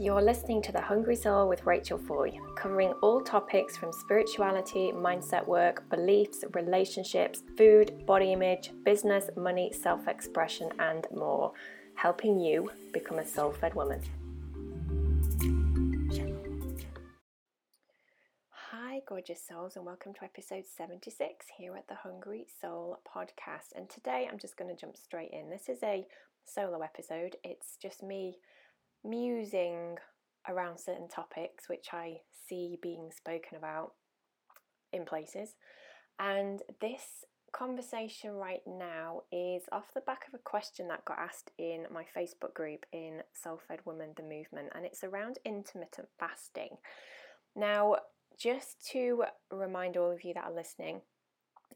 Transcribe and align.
You're 0.00 0.22
listening 0.22 0.62
to 0.62 0.70
The 0.70 0.80
Hungry 0.80 1.16
Soul 1.16 1.48
with 1.48 1.66
Rachel 1.66 1.98
Foy, 1.98 2.30
covering 2.54 2.92
all 3.02 3.20
topics 3.20 3.76
from 3.76 3.92
spirituality, 3.92 4.92
mindset 4.94 5.44
work, 5.44 5.90
beliefs, 5.90 6.44
relationships, 6.54 7.42
food, 7.56 8.06
body 8.06 8.32
image, 8.32 8.70
business, 8.84 9.28
money, 9.36 9.72
self 9.72 10.06
expression, 10.06 10.70
and 10.78 11.04
more, 11.12 11.52
helping 11.96 12.38
you 12.38 12.70
become 12.92 13.18
a 13.18 13.26
soul 13.26 13.50
fed 13.50 13.74
woman. 13.74 14.00
Hi, 18.50 19.00
gorgeous 19.08 19.42
souls, 19.44 19.74
and 19.74 19.84
welcome 19.84 20.14
to 20.14 20.22
episode 20.22 20.62
76 20.76 21.46
here 21.56 21.74
at 21.74 21.88
the 21.88 21.96
Hungry 21.96 22.46
Soul 22.60 23.00
podcast. 23.04 23.74
And 23.74 23.90
today 23.90 24.28
I'm 24.30 24.38
just 24.38 24.56
going 24.56 24.72
to 24.72 24.80
jump 24.80 24.96
straight 24.96 25.32
in. 25.32 25.50
This 25.50 25.68
is 25.68 25.82
a 25.82 26.06
solo 26.44 26.82
episode, 26.82 27.34
it's 27.42 27.76
just 27.82 28.04
me 28.04 28.38
musing 29.04 29.96
around 30.48 30.78
certain 30.78 31.08
topics 31.08 31.68
which 31.68 31.88
I 31.92 32.20
see 32.48 32.78
being 32.80 33.10
spoken 33.14 33.56
about 33.56 33.92
in 34.92 35.04
places. 35.04 35.54
And 36.18 36.60
this 36.80 37.24
conversation 37.52 38.32
right 38.32 38.62
now 38.66 39.22
is 39.32 39.62
off 39.72 39.94
the 39.94 40.00
back 40.02 40.24
of 40.28 40.34
a 40.34 40.42
question 40.42 40.88
that 40.88 41.04
got 41.04 41.18
asked 41.18 41.50
in 41.58 41.86
my 41.92 42.04
Facebook 42.16 42.54
group 42.54 42.84
in 42.92 43.22
Soul 43.32 43.60
Fed 43.66 43.80
Woman 43.84 44.10
the 44.16 44.22
Movement, 44.22 44.68
and 44.74 44.84
it's 44.84 45.04
around 45.04 45.38
intermittent 45.44 46.08
fasting. 46.18 46.76
Now, 47.56 47.96
just 48.38 48.86
to 48.92 49.24
remind 49.50 49.96
all 49.96 50.10
of 50.10 50.24
you 50.24 50.34
that 50.34 50.44
are 50.44 50.54
listening, 50.54 51.00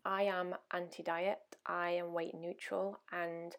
I 0.05 0.25
am 0.25 0.55
anti 0.73 1.03
diet, 1.03 1.39
I 1.67 1.91
am 1.91 2.13
weight 2.13 2.35
neutral, 2.35 3.01
and 3.13 3.55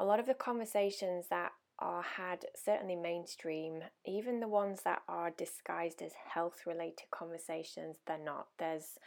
a 0.00 0.04
lot 0.04 0.20
of 0.20 0.26
the 0.26 0.34
conversations 0.34 1.26
that 1.30 1.52
are 1.78 2.02
had 2.02 2.44
certainly 2.54 2.96
mainstream, 2.96 3.82
even 4.04 4.40
the 4.40 4.48
ones 4.48 4.82
that 4.82 5.02
are 5.08 5.30
disguised 5.30 6.02
as 6.02 6.12
health 6.32 6.62
related 6.66 7.10
conversations, 7.10 7.96
they're 8.06 8.18
not. 8.18 8.48
There's 8.58 8.98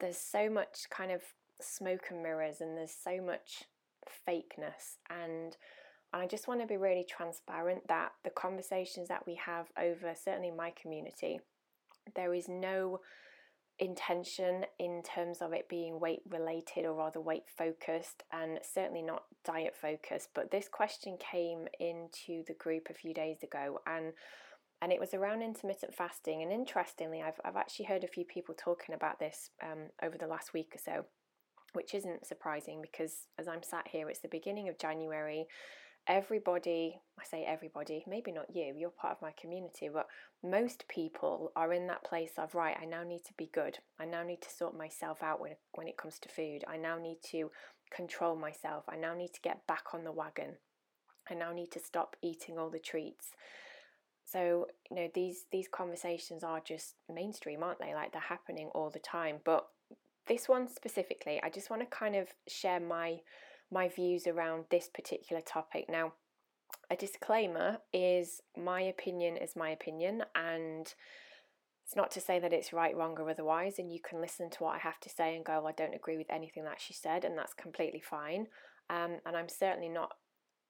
there's 0.00 0.18
so 0.18 0.50
much 0.50 0.90
kind 0.90 1.10
of 1.10 1.22
smoke 1.60 2.08
and 2.10 2.22
mirrors 2.22 2.60
and 2.60 2.76
there's 2.76 2.90
so 2.90 3.20
much 3.20 3.64
fakeness 4.28 4.98
and 5.08 5.56
and 6.12 6.22
I 6.22 6.26
just 6.26 6.48
want 6.48 6.60
to 6.60 6.66
be 6.66 6.76
really 6.76 7.04
transparent 7.08 7.88
that 7.88 8.12
the 8.24 8.30
conversations 8.30 9.08
that 9.08 9.26
we 9.26 9.34
have 9.36 9.66
over 9.78 10.14
certainly 10.14 10.50
my 10.50 10.72
community 10.80 11.40
there 12.14 12.34
is 12.34 12.48
no 12.48 13.00
intention 13.78 14.64
in 14.78 15.02
terms 15.02 15.42
of 15.42 15.52
it 15.52 15.68
being 15.68 16.00
weight 16.00 16.22
related 16.30 16.84
or 16.84 16.94
rather 16.94 17.20
weight 17.20 17.44
focused 17.46 18.22
and 18.32 18.58
certainly 18.62 19.02
not 19.02 19.24
diet 19.44 19.74
focused. 19.80 20.30
But 20.34 20.50
this 20.50 20.68
question 20.68 21.18
came 21.18 21.68
into 21.78 22.42
the 22.46 22.54
group 22.54 22.88
a 22.90 22.94
few 22.94 23.12
days 23.12 23.42
ago 23.42 23.80
and 23.86 24.12
and 24.82 24.92
it 24.92 25.00
was 25.00 25.14
around 25.14 25.42
intermittent 25.42 25.94
fasting. 25.94 26.42
And 26.42 26.52
interestingly 26.52 27.22
I've, 27.22 27.40
I've 27.44 27.56
actually 27.56 27.86
heard 27.86 28.04
a 28.04 28.08
few 28.08 28.24
people 28.24 28.54
talking 28.56 28.94
about 28.94 29.18
this 29.18 29.50
um, 29.62 29.88
over 30.02 30.18
the 30.18 30.26
last 30.26 30.52
week 30.52 30.72
or 30.74 30.78
so 30.78 31.04
which 31.72 31.94
isn't 31.94 32.26
surprising 32.26 32.80
because 32.80 33.26
as 33.38 33.46
I'm 33.46 33.62
sat 33.62 33.86
here 33.88 34.08
it's 34.08 34.20
the 34.20 34.28
beginning 34.28 34.68
of 34.68 34.78
January 34.78 35.46
everybody, 36.06 37.00
I 37.18 37.24
say 37.24 37.44
everybody, 37.44 38.04
maybe 38.06 38.32
not 38.32 38.54
you, 38.54 38.74
you're 38.76 38.90
part 38.90 39.16
of 39.16 39.22
my 39.22 39.32
community, 39.40 39.88
but 39.92 40.06
most 40.42 40.86
people 40.88 41.52
are 41.56 41.72
in 41.72 41.86
that 41.88 42.04
place 42.04 42.32
of, 42.38 42.54
right, 42.54 42.76
I 42.80 42.84
now 42.84 43.02
need 43.02 43.24
to 43.24 43.34
be 43.36 43.50
good. 43.52 43.78
I 43.98 44.04
now 44.04 44.22
need 44.22 44.42
to 44.42 44.50
sort 44.50 44.76
myself 44.76 45.22
out 45.22 45.40
when, 45.40 45.52
when 45.74 45.88
it 45.88 45.96
comes 45.96 46.18
to 46.20 46.28
food. 46.28 46.64
I 46.68 46.76
now 46.76 46.98
need 46.98 47.18
to 47.30 47.50
control 47.90 48.36
myself. 48.36 48.84
I 48.88 48.96
now 48.96 49.14
need 49.14 49.32
to 49.34 49.40
get 49.40 49.66
back 49.66 49.94
on 49.94 50.04
the 50.04 50.12
wagon. 50.12 50.56
I 51.30 51.34
now 51.34 51.52
need 51.52 51.72
to 51.72 51.80
stop 51.80 52.16
eating 52.22 52.58
all 52.58 52.70
the 52.70 52.78
treats. 52.78 53.30
So, 54.24 54.66
you 54.90 54.96
know, 54.96 55.08
these 55.14 55.46
these 55.52 55.68
conversations 55.68 56.42
are 56.42 56.60
just 56.60 56.94
mainstream, 57.12 57.62
aren't 57.62 57.78
they? 57.78 57.94
Like 57.94 58.12
they're 58.12 58.20
happening 58.20 58.70
all 58.74 58.90
the 58.90 58.98
time. 58.98 59.36
But 59.44 59.66
this 60.26 60.48
one 60.48 60.68
specifically, 60.68 61.40
I 61.42 61.50
just 61.50 61.70
want 61.70 61.82
to 61.82 61.86
kind 61.86 62.16
of 62.16 62.28
share 62.48 62.80
my 62.80 63.20
my 63.70 63.88
views 63.88 64.26
around 64.26 64.64
this 64.70 64.88
particular 64.88 65.42
topic. 65.42 65.86
Now, 65.88 66.12
a 66.90 66.96
disclaimer 66.96 67.78
is 67.92 68.40
my 68.56 68.80
opinion 68.80 69.36
is 69.36 69.56
my 69.56 69.70
opinion, 69.70 70.22
and 70.34 70.92
it's 71.84 71.96
not 71.96 72.10
to 72.12 72.20
say 72.20 72.38
that 72.38 72.52
it's 72.52 72.72
right, 72.72 72.96
wrong, 72.96 73.16
or 73.18 73.30
otherwise, 73.30 73.78
and 73.78 73.92
you 73.92 74.00
can 74.00 74.20
listen 74.20 74.50
to 74.50 74.64
what 74.64 74.76
I 74.76 74.78
have 74.78 75.00
to 75.00 75.08
say 75.08 75.34
and 75.34 75.44
go, 75.44 75.54
well, 75.54 75.68
I 75.68 75.72
don't 75.72 75.94
agree 75.94 76.16
with 76.16 76.30
anything 76.30 76.64
that 76.64 76.80
she 76.80 76.94
said, 76.94 77.24
and 77.24 77.36
that's 77.36 77.54
completely 77.54 78.00
fine. 78.00 78.46
Um, 78.88 79.18
and 79.24 79.36
I'm 79.36 79.48
certainly 79.48 79.88
not 79.88 80.12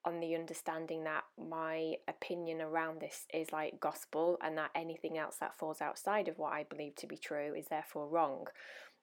on 0.07 0.21
the 0.21 0.37
understanding 0.37 1.05
that 1.05 1.25
my 1.37 1.95
opinion 2.07 2.61
around 2.61 3.01
this 3.01 3.27
is 3.35 3.51
like 3.53 3.81
gospel 3.81 4.39
and 4.43 4.57
that 4.57 4.71
anything 4.75 5.19
else 5.19 5.37
that 5.41 5.59
falls 5.59 5.81
outside 5.81 6.29
of 6.29 6.39
what 6.39 6.53
I 6.53 6.63
believe 6.63 6.95
to 6.97 7.09
be 7.09 7.17
true 7.17 7.55
is 7.55 7.67
therefore 7.69 8.09
wrong 8.09 8.47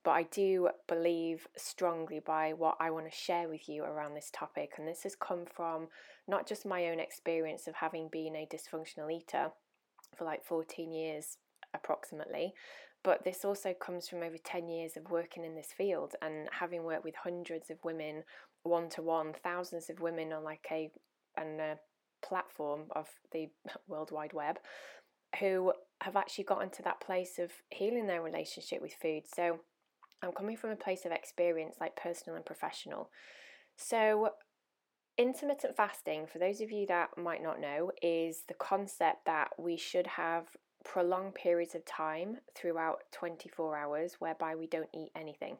but 0.03 0.11
I 0.11 0.23
do 0.23 0.69
believe 0.87 1.47
strongly 1.55 2.19
by 2.19 2.53
what 2.53 2.75
I 2.79 2.91
want 2.91 3.09
to 3.09 3.15
share 3.15 3.47
with 3.47 3.69
you 3.69 3.83
around 3.83 4.13
this 4.13 4.29
topic. 4.33 4.73
And 4.77 4.87
this 4.87 5.03
has 5.03 5.15
come 5.15 5.45
from 5.45 5.87
not 6.27 6.47
just 6.47 6.65
my 6.65 6.87
own 6.87 6.99
experience 6.99 7.67
of 7.67 7.75
having 7.75 8.09
been 8.11 8.35
a 8.35 8.47
dysfunctional 8.51 9.11
eater 9.11 9.51
for 10.15 10.25
like 10.25 10.43
14 10.43 10.91
years 10.91 11.37
approximately, 11.73 12.53
but 13.03 13.23
this 13.23 13.43
also 13.43 13.73
comes 13.73 14.07
from 14.07 14.23
over 14.23 14.37
10 14.37 14.69
years 14.69 14.95
of 14.97 15.09
working 15.09 15.43
in 15.43 15.55
this 15.55 15.73
field 15.75 16.13
and 16.21 16.47
having 16.51 16.83
worked 16.83 17.03
with 17.03 17.15
hundreds 17.15 17.69
of 17.69 17.77
women 17.83 18.23
one 18.63 18.89
to 18.89 19.01
one, 19.01 19.33
thousands 19.43 19.89
of 19.89 19.99
women 19.99 20.31
on 20.31 20.43
like 20.43 20.65
a, 20.71 20.89
and 21.37 21.59
a 21.59 21.77
platform 22.25 22.83
of 22.95 23.07
the 23.31 23.49
World 23.87 24.11
Wide 24.11 24.33
Web 24.33 24.57
who 25.39 25.73
have 26.01 26.15
actually 26.15 26.43
gotten 26.43 26.69
to 26.69 26.83
that 26.83 27.01
place 27.01 27.39
of 27.39 27.51
healing 27.69 28.07
their 28.07 28.21
relationship 28.21 28.81
with 28.81 28.93
food. 28.93 29.23
So 29.33 29.59
I'm 30.23 30.31
coming 30.31 30.57
from 30.57 30.71
a 30.71 30.75
place 30.75 31.05
of 31.05 31.11
experience, 31.11 31.75
like 31.79 31.95
personal 31.95 32.35
and 32.35 32.45
professional. 32.45 33.09
So, 33.75 34.29
intermittent 35.17 35.75
fasting, 35.75 36.27
for 36.27 36.39
those 36.39 36.61
of 36.61 36.71
you 36.71 36.87
that 36.87 37.09
might 37.17 37.43
not 37.43 37.59
know, 37.59 37.91
is 38.01 38.43
the 38.47 38.53
concept 38.55 39.25
that 39.25 39.49
we 39.57 39.77
should 39.77 40.07
have 40.07 40.47
prolonged 40.83 41.35
periods 41.35 41.75
of 41.75 41.85
time 41.85 42.37
throughout 42.55 42.99
24 43.11 43.77
hours 43.77 44.15
whereby 44.19 44.55
we 44.55 44.67
don't 44.67 44.89
eat 44.93 45.11
anything. 45.15 45.57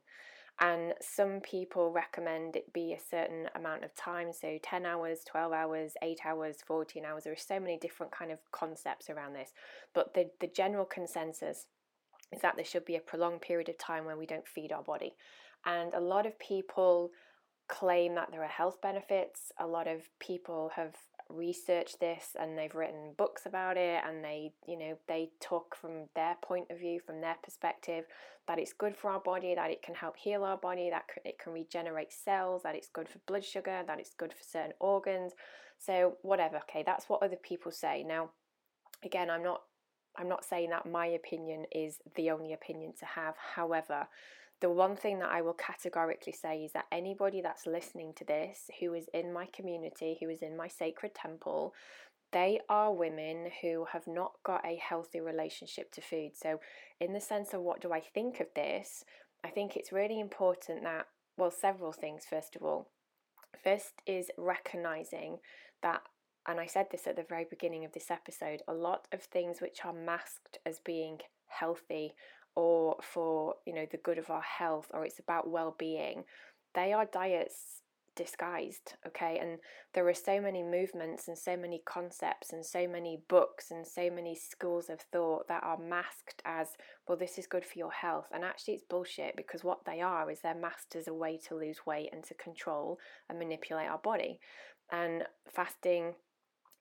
And 0.59 0.93
some 1.01 1.39
people 1.39 1.91
recommend 1.91 2.55
it 2.55 2.71
be 2.73 2.93
a 2.93 2.99
certain 2.99 3.49
amount 3.55 3.83
of 3.83 3.95
time, 3.95 4.31
so 4.31 4.59
10 4.61 4.85
hours, 4.85 5.21
12 5.25 5.51
hours, 5.51 5.93
8 6.01 6.19
hours, 6.25 6.57
14 6.65 7.03
hours. 7.05 7.23
There 7.23 7.33
are 7.33 7.37
so 7.37 7.59
many 7.59 7.77
different 7.77 8.11
kind 8.11 8.31
of 8.31 8.39
concepts 8.51 9.09
around 9.09 9.33
this. 9.33 9.51
But 9.95 10.13
the, 10.13 10.29
the 10.39 10.47
general 10.47 10.85
consensus 10.85 11.65
is 12.33 12.41
that 12.41 12.55
there 12.55 12.65
should 12.65 12.85
be 12.85 12.95
a 12.95 13.01
prolonged 13.01 13.41
period 13.41 13.69
of 13.69 13.77
time 13.77 14.05
when 14.05 14.17
we 14.17 14.25
don't 14.25 14.47
feed 14.47 14.71
our 14.71 14.83
body. 14.83 15.13
And 15.65 15.93
a 15.93 15.99
lot 15.99 16.25
of 16.25 16.37
people 16.39 17.11
claim 17.67 18.15
that 18.15 18.29
there 18.31 18.43
are 18.43 18.47
health 18.47 18.81
benefits. 18.81 19.51
A 19.59 19.67
lot 19.67 19.87
of 19.87 20.01
people 20.19 20.71
have 20.75 20.95
researched 21.29 21.99
this 21.99 22.35
and 22.39 22.57
they've 22.57 22.75
written 22.75 23.13
books 23.17 23.45
about 23.45 23.77
it 23.77 24.01
and 24.05 24.23
they 24.23 24.51
you 24.67 24.77
know 24.77 24.97
they 25.07 25.29
talk 25.39 25.75
from 25.75 26.05
their 26.15 26.35
point 26.43 26.69
of 26.69 26.79
view 26.79 26.99
from 26.99 27.21
their 27.21 27.35
perspective 27.43 28.05
that 28.47 28.59
it's 28.59 28.73
good 28.73 28.95
for 28.95 29.09
our 29.09 29.19
body 29.21 29.55
that 29.55 29.71
it 29.71 29.81
can 29.81 29.95
help 29.95 30.17
heal 30.17 30.43
our 30.43 30.57
body 30.57 30.89
that 30.89 31.03
it 31.25 31.39
can 31.39 31.53
regenerate 31.53 32.11
cells 32.11 32.61
that 32.63 32.75
it's 32.75 32.89
good 32.89 33.07
for 33.07 33.19
blood 33.25 33.43
sugar 33.43 33.83
that 33.87 33.99
it's 33.99 34.13
good 34.13 34.33
for 34.33 34.43
certain 34.43 34.73
organs 34.79 35.33
so 35.79 36.17
whatever 36.21 36.57
okay 36.57 36.83
that's 36.85 37.07
what 37.09 37.23
other 37.23 37.37
people 37.41 37.71
say 37.71 38.03
now 38.03 38.29
again 39.03 39.29
i'm 39.29 39.43
not 39.43 39.61
I'm 40.17 40.29
not 40.29 40.45
saying 40.45 40.69
that 40.69 40.89
my 40.89 41.07
opinion 41.07 41.65
is 41.71 41.97
the 42.15 42.31
only 42.31 42.53
opinion 42.53 42.93
to 42.99 43.05
have. 43.05 43.35
However, 43.55 44.07
the 44.61 44.69
one 44.69 44.95
thing 44.95 45.19
that 45.19 45.31
I 45.31 45.41
will 45.41 45.53
categorically 45.53 46.33
say 46.33 46.63
is 46.63 46.71
that 46.71 46.85
anybody 46.91 47.41
that's 47.41 47.67
listening 47.67 48.13
to 48.15 48.25
this 48.25 48.69
who 48.79 48.93
is 48.93 49.07
in 49.13 49.33
my 49.33 49.47
community, 49.47 50.17
who 50.19 50.29
is 50.29 50.41
in 50.41 50.55
my 50.55 50.67
sacred 50.67 51.13
temple, 51.13 51.73
they 52.31 52.59
are 52.69 52.93
women 52.93 53.49
who 53.61 53.85
have 53.91 54.07
not 54.07 54.31
got 54.43 54.65
a 54.65 54.77
healthy 54.77 55.19
relationship 55.19 55.91
to 55.91 56.01
food. 56.01 56.31
So, 56.35 56.59
in 56.99 57.13
the 57.13 57.19
sense 57.19 57.53
of 57.53 57.61
what 57.61 57.81
do 57.81 57.91
I 57.91 57.99
think 57.99 58.39
of 58.39 58.47
this, 58.55 59.03
I 59.43 59.49
think 59.49 59.75
it's 59.75 59.91
really 59.91 60.19
important 60.19 60.83
that, 60.83 61.07
well, 61.37 61.51
several 61.51 61.91
things, 61.91 62.23
first 62.27 62.55
of 62.55 62.63
all. 62.63 62.89
First 63.63 64.01
is 64.07 64.31
recognizing 64.37 65.39
that 65.81 66.01
and 66.47 66.59
I 66.59 66.65
said 66.65 66.87
this 66.91 67.07
at 67.07 67.15
the 67.15 67.25
very 67.27 67.45
beginning 67.49 67.85
of 67.85 67.93
this 67.93 68.11
episode, 68.11 68.61
a 68.67 68.73
lot 68.73 69.07
of 69.11 69.21
things 69.21 69.61
which 69.61 69.85
are 69.85 69.93
masked 69.93 70.57
as 70.65 70.79
being 70.79 71.19
healthy 71.47 72.13
or 72.55 72.97
for, 73.01 73.55
you 73.65 73.73
know, 73.73 73.87
the 73.89 73.97
good 73.97 74.17
of 74.17 74.29
our 74.29 74.41
health 74.41 74.87
or 74.93 75.05
it's 75.05 75.19
about 75.19 75.49
well-being, 75.49 76.23
they 76.75 76.93
are 76.93 77.05
diets 77.05 77.81
disguised, 78.15 78.93
okay? 79.07 79.39
And 79.41 79.59
there 79.93 80.07
are 80.07 80.13
so 80.13 80.39
many 80.39 80.61
movements 80.63 81.27
and 81.27 81.37
so 81.37 81.57
many 81.57 81.81
concepts 81.85 82.51
and 82.51 82.65
so 82.65 82.87
many 82.87 83.21
books 83.27 83.71
and 83.71 83.85
so 83.85 84.09
many 84.09 84.35
schools 84.35 84.89
of 84.89 84.99
thought 84.99 85.47
that 85.47 85.63
are 85.63 85.77
masked 85.77 86.41
as, 86.45 86.67
well, 87.07 87.17
this 87.17 87.37
is 87.37 87.47
good 87.47 87.65
for 87.65 87.79
your 87.79 87.91
health. 87.91 88.27
And 88.33 88.43
actually, 88.43 88.75
it's 88.75 88.83
bullshit 88.87 89.35
because 89.35 89.63
what 89.63 89.85
they 89.85 90.01
are 90.01 90.29
is 90.29 90.41
they're 90.41 90.53
masked 90.53 90.95
as 90.95 91.07
a 91.07 91.13
way 91.13 91.39
to 91.47 91.55
lose 91.55 91.85
weight 91.85 92.09
and 92.13 92.23
to 92.25 92.33
control 92.35 92.99
and 93.29 93.39
manipulate 93.39 93.89
our 93.89 93.99
body. 93.99 94.39
And 94.91 95.23
fasting 95.51 96.13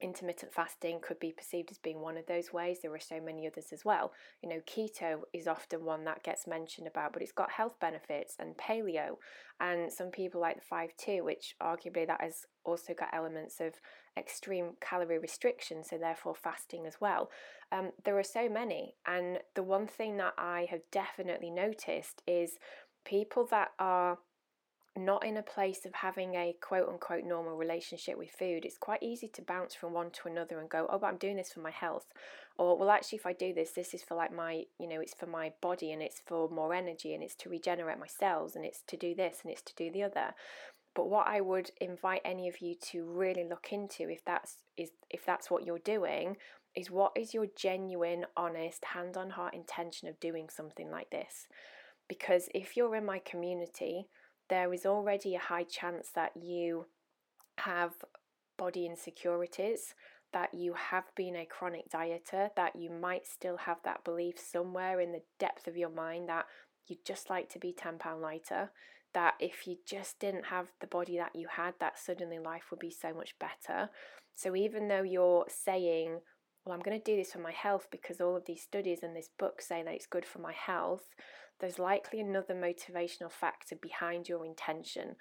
intermittent 0.03 0.53
fasting 0.53 0.99
could 1.01 1.19
be 1.19 1.31
perceived 1.31 1.71
as 1.71 1.77
being 1.77 2.01
one 2.01 2.17
of 2.17 2.25
those 2.27 2.51
ways. 2.51 2.79
There 2.81 2.93
are 2.93 2.99
so 2.99 3.21
many 3.21 3.47
others 3.47 3.67
as 3.71 3.85
well. 3.85 4.11
You 4.41 4.49
know, 4.49 4.59
keto 4.67 5.21
is 5.33 5.47
often 5.47 5.85
one 5.85 6.03
that 6.03 6.23
gets 6.23 6.45
mentioned 6.45 6.87
about, 6.87 7.13
but 7.13 7.21
it's 7.21 7.31
got 7.31 7.51
health 7.51 7.79
benefits 7.79 8.35
and 8.37 8.57
paleo. 8.57 9.15
And 9.59 9.91
some 9.91 10.09
people 10.11 10.41
like 10.41 10.57
the 10.57 10.61
5 10.61 10.89
2, 10.97 11.23
which 11.23 11.55
arguably 11.61 12.05
that 12.05 12.21
has 12.21 12.45
also 12.65 12.93
got 12.93 13.13
elements 13.13 13.59
of 13.61 13.73
extreme 14.17 14.73
calorie 14.81 15.17
restriction, 15.17 15.83
so 15.83 15.97
therefore 15.97 16.35
fasting 16.35 16.85
as 16.85 16.99
well. 16.99 17.31
Um, 17.71 17.91
there 18.03 18.19
are 18.19 18.23
so 18.23 18.49
many. 18.49 18.95
And 19.07 19.39
the 19.55 19.63
one 19.63 19.87
thing 19.87 20.17
that 20.17 20.33
I 20.37 20.67
have 20.69 20.81
definitely 20.91 21.49
noticed 21.49 22.21
is 22.27 22.57
people 23.05 23.47
that 23.51 23.69
are 23.79 24.19
not 24.97 25.25
in 25.25 25.37
a 25.37 25.43
place 25.43 25.85
of 25.85 25.93
having 25.93 26.35
a 26.35 26.55
quote 26.61 26.87
unquote 26.87 27.23
normal 27.23 27.55
relationship 27.55 28.17
with 28.17 28.29
food, 28.29 28.63
it's 28.63 28.77
quite 28.77 29.01
easy 29.01 29.27
to 29.29 29.41
bounce 29.41 29.73
from 29.73 29.93
one 29.93 30.11
to 30.11 30.27
another 30.27 30.59
and 30.59 30.69
go, 30.69 30.87
oh, 30.89 30.99
but 30.99 31.07
I'm 31.07 31.17
doing 31.17 31.37
this 31.37 31.51
for 31.51 31.61
my 31.61 31.71
health. 31.71 32.05
Or, 32.57 32.77
well, 32.77 32.91
actually, 32.91 33.17
if 33.17 33.25
I 33.25 33.33
do 33.33 33.53
this, 33.53 33.71
this 33.71 33.95
is 33.95 34.03
for 34.03 34.15
like 34.15 34.31
my, 34.31 34.63
you 34.79 34.87
know, 34.87 35.01
it's 35.01 35.15
for 35.15 35.25
my 35.25 35.53
body 35.61 35.91
and 35.91 36.01
it's 36.01 36.21
for 36.25 36.47
more 36.49 36.73
energy 36.73 37.13
and 37.15 37.23
it's 37.23 37.35
to 37.37 37.49
regenerate 37.49 37.99
my 37.99 38.07
cells 38.07 38.55
and 38.55 38.63
it's 38.63 38.83
to 38.87 38.97
do 38.97 39.15
this 39.15 39.39
and 39.43 39.51
it's 39.51 39.63
to 39.63 39.75
do 39.75 39.91
the 39.91 40.03
other. 40.03 40.35
But 40.95 41.09
what 41.09 41.27
I 41.27 41.41
would 41.41 41.71
invite 41.81 42.21
any 42.23 42.47
of 42.47 42.61
you 42.61 42.75
to 42.91 43.03
really 43.03 43.43
look 43.43 43.69
into, 43.71 44.09
if 44.09 44.23
that's 44.23 44.57
is 44.77 44.91
if 45.09 45.25
that's 45.25 45.49
what 45.49 45.65
you're 45.65 45.79
doing, 45.79 46.37
is 46.75 46.91
what 46.91 47.13
is 47.15 47.33
your 47.33 47.47
genuine, 47.55 48.25
honest, 48.37 48.85
hand 48.85 49.17
on 49.17 49.31
heart 49.31 49.55
intention 49.55 50.07
of 50.07 50.19
doing 50.19 50.49
something 50.49 50.91
like 50.91 51.09
this? 51.09 51.47
Because 52.07 52.49
if 52.53 52.77
you're 52.77 52.95
in 52.95 53.05
my 53.05 53.19
community, 53.19 54.07
there 54.53 54.71
is 54.71 54.85
already 54.85 55.33
a 55.33 55.39
high 55.39 55.63
chance 55.63 56.09
that 56.13 56.31
you 56.39 56.85
have 57.57 57.93
body 58.55 58.85
insecurities, 58.85 59.95
that 60.31 60.53
you 60.53 60.75
have 60.75 61.05
been 61.15 61.35
a 61.35 61.43
chronic 61.43 61.89
dieter, 61.89 62.49
that 62.55 62.75
you 62.75 62.91
might 62.91 63.25
still 63.25 63.57
have 63.57 63.77
that 63.83 64.03
belief 64.03 64.35
somewhere 64.37 64.99
in 64.99 65.11
the 65.11 65.23
depth 65.39 65.67
of 65.67 65.75
your 65.75 65.89
mind 65.89 66.29
that 66.29 66.45
you'd 66.85 67.03
just 67.03 67.31
like 67.31 67.49
to 67.49 67.57
be 67.57 67.73
10 67.73 67.97
pound 67.97 68.21
lighter, 68.21 68.69
that 69.15 69.33
if 69.39 69.65
you 69.65 69.77
just 69.87 70.19
didn't 70.19 70.45
have 70.45 70.67
the 70.81 70.87
body 70.87 71.17
that 71.17 71.35
you 71.35 71.47
had, 71.49 71.73
that 71.79 71.97
suddenly 71.97 72.37
life 72.37 72.65
would 72.69 72.79
be 72.79 72.91
so 72.91 73.11
much 73.11 73.33
better. 73.39 73.89
So 74.35 74.55
even 74.55 74.87
though 74.87 75.01
you're 75.01 75.45
saying, 75.47 76.19
well, 76.65 76.73
I'm 76.73 76.81
going 76.81 76.99
to 76.99 77.11
do 77.11 77.17
this 77.17 77.33
for 77.33 77.39
my 77.39 77.51
health 77.51 77.87
because 77.91 78.21
all 78.21 78.35
of 78.35 78.45
these 78.45 78.61
studies 78.61 78.99
and 79.03 79.15
this 79.15 79.29
book 79.37 79.61
say 79.61 79.83
that 79.83 79.93
it's 79.93 80.05
good 80.05 80.25
for 80.25 80.39
my 80.39 80.53
health, 80.53 81.03
there's 81.59 81.79
likely 81.79 82.19
another 82.19 82.55
motivational 82.55 83.31
factor 83.31 83.75
behind 83.75 84.29
your 84.29 84.45
intention. 84.45 85.15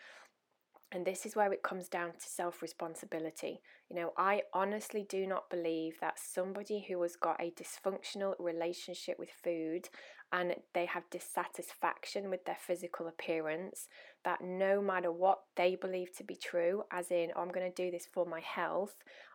And 0.92 1.06
this 1.06 1.24
is 1.24 1.34
where 1.34 1.52
it 1.52 1.62
comes 1.62 1.88
down 1.88 2.12
to 2.12 2.28
self 2.28 2.60
responsibility. 2.60 3.60
You 3.88 3.96
know, 3.96 4.12
I 4.16 4.42
honestly 4.52 5.06
do 5.08 5.26
not 5.26 5.50
believe 5.50 5.98
that 6.00 6.18
somebody 6.18 6.84
who 6.86 7.00
has 7.02 7.16
got 7.16 7.40
a 7.40 7.52
dysfunctional 7.52 8.34
relationship 8.38 9.18
with 9.18 9.30
food 9.42 9.88
and 10.32 10.54
they 10.74 10.86
have 10.86 11.10
dissatisfaction 11.10 12.30
with 12.30 12.44
their 12.44 12.58
physical 12.58 13.06
appearance, 13.06 13.88
that 14.24 14.40
no 14.42 14.80
matter 14.80 15.10
what 15.10 15.40
they 15.56 15.74
believe 15.74 16.16
to 16.16 16.24
be 16.24 16.36
true, 16.36 16.84
as 16.90 17.10
in, 17.10 17.30
oh, 17.34 17.42
I'm 17.42 17.50
going 17.50 17.70
to 17.70 17.82
do 17.82 17.90
this 17.90 18.06
for 18.06 18.24
my 18.24 18.40
health, 18.40 18.94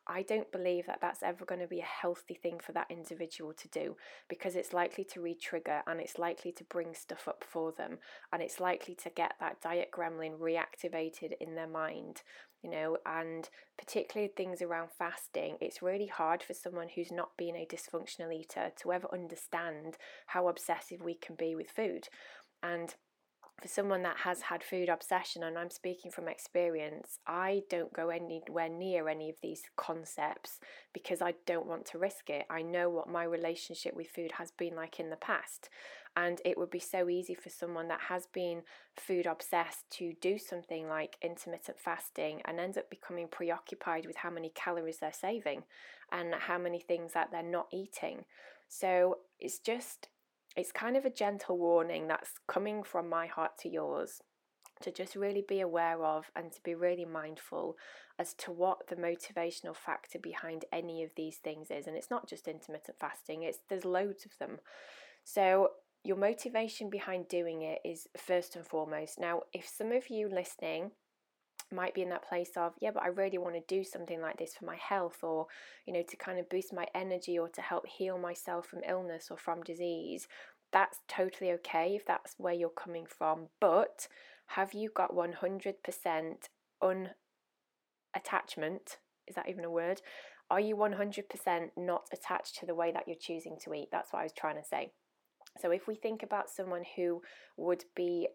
I 0.10 0.22
don't 0.22 0.52
believe 0.52 0.86
that 0.86 1.00
that's 1.02 1.22
ever 1.22 1.44
going 1.44 1.60
to 1.60 1.68
be 1.68 1.82
a 1.82 1.84
healthy 1.84 2.34
thing 2.34 2.60
for 2.60 2.72
that 2.72 2.90
individual 2.90 3.54
to 3.54 3.68
do 3.68 3.98
because 4.30 4.56
it's 4.56 4.72
likely 4.72 5.04
to 5.06 5.22
re 5.22 5.36
trigger 5.36 5.82
and 5.86 6.00
it's 6.00 6.18
likely 6.18 6.54
to 6.54 6.64
bring 6.64 6.94
stuff 6.94 7.28
up 7.28 7.44
for 7.48 7.74
them 7.74 7.98
and 8.32 8.42
it's 8.42 8.62
likely 8.62 8.96
to 8.96 9.10
get 9.10 9.34
that 9.40 9.62
diet 9.62 9.90
gremlin 9.94 10.40
reactivated 10.40 11.34
in 11.42 11.56
their 11.56 11.68
mind. 11.68 12.22
You 12.64 12.72
know, 12.72 12.98
and 13.06 13.48
particularly 13.78 14.32
things 14.36 14.62
around 14.62 14.90
fasting, 14.98 15.58
it's 15.62 15.84
really 15.84 16.08
hard 16.08 16.42
for 16.42 16.54
someone 16.54 16.88
who's 16.96 17.12
not 17.12 17.38
been 17.38 17.56
a 17.56 17.68
dysfunctional 17.68 18.34
eater 18.34 18.72
to 18.82 18.92
ever 18.92 19.08
understand 19.14 19.98
how 20.28 20.48
obsessive 20.48 21.02
we 21.02 21.14
can 21.14 21.36
be 21.36 21.54
with 21.54 21.70
food. 21.70 22.08
And 22.64 22.96
for 23.62 23.68
someone 23.68 24.04
that 24.04 24.18
has 24.18 24.42
had 24.42 24.64
food 24.64 24.88
obsession, 24.88 25.42
and 25.44 25.58
I'm 25.58 25.72
speaking 25.72 26.12
from 26.12 26.28
experience, 26.28 27.18
I 27.26 27.64
don't 27.72 27.92
go 27.92 28.10
anywhere 28.10 28.70
near 28.70 29.10
any 29.10 29.32
of 29.32 29.38
these 29.42 29.64
concepts 29.76 30.60
because 30.94 31.24
I 31.24 31.34
don't 31.48 31.66
want 31.66 31.86
to 31.88 31.98
risk 31.98 32.30
it. 32.30 32.46
I 32.52 32.62
know 32.62 32.90
what 32.90 33.10
my 33.10 33.24
relationship 33.24 33.96
with 33.96 34.10
food 34.10 34.34
has 34.34 34.52
been 34.52 34.76
like 34.76 35.00
in 35.00 35.10
the 35.10 35.16
past, 35.16 35.70
and 36.16 36.40
it 36.46 36.56
would 36.56 36.70
be 36.70 36.80
so 36.80 37.10
easy 37.10 37.34
for 37.34 37.50
someone 37.50 37.88
that 37.88 38.02
has 38.10 38.28
been 38.32 38.62
food 38.96 39.26
obsessed 39.26 39.90
to 39.92 40.14
do 40.22 40.38
something 40.38 40.88
like 40.88 41.18
intermittent 41.24 41.80
fasting 41.80 42.42
and 42.46 42.60
ends 42.60 42.78
up 42.78 42.90
becoming 42.92 43.28
preoccupied 43.28 44.06
with 44.06 44.18
how 44.18 44.30
many 44.30 44.52
calories 44.54 45.00
they're 45.00 45.12
saving 45.12 45.64
and 46.12 46.36
how 46.36 46.60
many 46.60 46.80
things 46.80 47.14
that 47.14 47.30
they're 47.32 47.42
not 47.42 47.68
eating. 47.74 48.26
So 48.68 49.18
it's 49.40 49.60
just 49.60 50.10
it's 50.58 50.72
kind 50.72 50.98
of 50.98 51.06
a 51.06 51.10
gentle 51.10 51.58
warning 51.58 52.08
that's 52.08 52.32
coming 52.48 52.84
from 52.84 53.08
my 53.08 53.28
heart 53.28 53.52
to 53.60 53.70
yours 53.70 54.22
to 54.82 54.92
just 54.92 55.16
really 55.16 55.44
be 55.48 55.62
aware 55.62 56.04
of 56.04 56.30
and 56.36 56.52
to 56.52 56.62
be 56.64 56.76
really 56.76 57.06
mindful 57.06 57.78
as 58.20 58.34
to 58.34 58.52
what 58.52 58.88
the 58.88 58.96
motivational 58.96 59.76
factor 59.76 60.20
behind 60.20 60.66
any 60.72 61.04
of 61.04 61.12
these 61.16 61.38
things 61.38 61.72
is. 61.72 61.88
And 61.88 61.96
it's 61.96 62.12
not 62.12 62.28
just 62.28 62.48
intermittent 62.48 62.98
fasting 63.00 63.44
it's 63.44 63.60
there's 63.70 63.86
loads 63.86 64.26
of 64.26 64.38
them. 64.40 64.58
So 65.24 65.70
your 66.04 66.18
motivation 66.18 66.90
behind 66.90 67.28
doing 67.28 67.62
it 67.62 67.80
is 67.84 68.08
first 68.18 68.56
and 68.56 68.66
foremost. 68.66 69.20
Now 69.20 69.42
if 69.54 69.68
some 69.68 69.92
of 69.92 70.10
you 70.10 70.30
listening 70.30 70.92
might 71.72 71.94
be 71.94 72.02
in 72.02 72.10
that 72.10 72.28
place 72.28 72.52
of 72.56 72.74
yeah 72.82 72.92
but 72.94 73.04
i 73.04 73.08
really 73.08 73.38
want 73.38 73.56
to 73.56 73.62
do 73.68 73.84
something 73.84 74.22
like 74.22 74.38
this 74.38 74.54
for 74.54 74.66
my 74.66 74.78
health 74.78 75.18
or 75.22 75.48
you 75.86 75.94
know 75.94 76.02
to 76.02 76.16
kind 76.16 76.40
of 76.40 76.50
boost 76.50 76.74
my 76.74 76.88
energy 76.96 77.38
or 77.38 77.50
to 77.50 77.62
help 77.62 77.86
heal 77.88 78.18
myself 78.18 78.68
from 78.68 78.80
illness 78.88 79.28
or 79.30 79.38
from 79.38 79.62
disease. 79.64 80.28
That's 80.74 81.00
totally 81.08 81.52
okay 81.54 81.96
if 81.96 82.06
that's 82.06 82.36
where 82.38 82.54
you're 82.54 82.70
coming 82.70 83.06
from 83.06 83.48
but 83.60 84.08
have 84.52 84.74
you 84.74 84.90
got 84.94 85.14
100% 85.14 85.74
unattachment 86.84 88.98
is 89.28 89.36
that 89.36 89.50
even 89.50 89.66
a 89.66 89.70
word? 89.70 90.02
Are 90.50 90.60
you 90.60 90.76
100% 90.76 91.70
not 91.76 92.08
attached 92.14 92.58
to 92.60 92.66
the 92.66 92.76
way 92.76 92.92
that 92.92 93.04
you're 93.08 93.18
choosing 93.20 93.58
to 93.64 93.74
eat? 93.74 93.90
That's 93.92 94.14
what 94.14 94.20
i 94.20 94.24
was 94.24 94.34
trying 94.34 94.56
to 94.56 94.64
say. 94.64 94.92
So 95.60 95.72
if 95.72 95.88
we 95.88 95.96
think 95.96 96.24
about 96.24 96.50
someone 96.50 96.84
who 96.96 97.22
would 97.58 97.84
be 97.96 98.28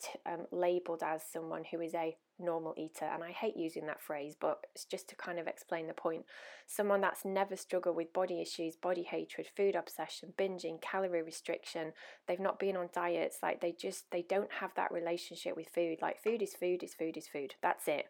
t- 0.00 0.18
um, 0.26 0.46
labeled 0.50 1.02
as 1.02 1.22
someone 1.22 1.64
who 1.70 1.80
is 1.80 1.94
a 1.94 2.16
normal 2.38 2.74
eater, 2.76 3.04
and 3.04 3.22
I 3.22 3.30
hate 3.30 3.56
using 3.56 3.86
that 3.86 4.00
phrase, 4.00 4.34
but 4.38 4.66
it's 4.74 4.84
just 4.84 5.08
to 5.08 5.16
kind 5.16 5.38
of 5.38 5.46
explain 5.46 5.86
the 5.86 5.94
point. 5.94 6.24
Someone 6.66 7.00
that's 7.00 7.24
never 7.24 7.56
struggled 7.56 7.96
with 7.96 8.12
body 8.12 8.40
issues, 8.40 8.76
body 8.76 9.02
hatred, 9.02 9.48
food 9.56 9.74
obsession, 9.74 10.32
binging, 10.38 10.80
calorie 10.80 11.22
restriction, 11.22 11.92
they've 12.26 12.40
not 12.40 12.58
been 12.58 12.76
on 12.76 12.88
diets, 12.92 13.38
like 13.42 13.60
they 13.60 13.72
just 13.72 14.10
they 14.10 14.22
don't 14.28 14.52
have 14.60 14.74
that 14.74 14.92
relationship 14.92 15.56
with 15.56 15.68
food. 15.68 15.98
Like 16.00 16.22
food 16.22 16.42
is 16.42 16.54
food 16.54 16.82
is 16.82 16.94
food 16.94 17.16
is 17.16 17.28
food. 17.28 17.54
That's 17.62 17.88
it. 17.88 18.06